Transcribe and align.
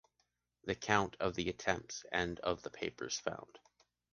The 0.63 0.73
count 0.73 1.15
of 1.19 1.35
the 1.35 1.47
attempts 1.49 2.05
and 2.11 2.39
of 2.39 2.63
the 2.63 2.71
papers 2.71 3.19
found. 3.19 3.59